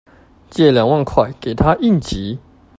[0.49, 2.39] 借兩萬塊給她應急